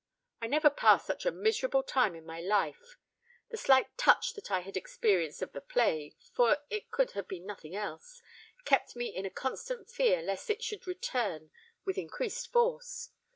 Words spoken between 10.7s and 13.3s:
return with increased force.